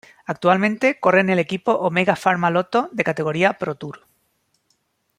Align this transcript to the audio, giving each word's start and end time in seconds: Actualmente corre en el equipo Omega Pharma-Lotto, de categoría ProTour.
Actualmente 0.25 0.99
corre 0.99 1.19
en 1.21 1.29
el 1.29 1.37
equipo 1.37 1.73
Omega 1.73 2.15
Pharma-Lotto, 2.15 2.89
de 2.91 3.03
categoría 3.03 3.59
ProTour. 3.59 3.99